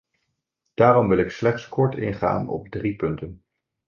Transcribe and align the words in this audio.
Daarom 0.73 1.07
wil 1.07 1.17
ik 1.17 1.29
slechts 1.31 1.67
kort 1.69 1.95
ingaan 1.95 2.49
op 2.49 2.67
drie 2.67 2.95
punten. 2.95 3.43